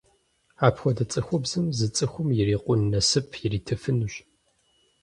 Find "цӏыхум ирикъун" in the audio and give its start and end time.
1.95-2.81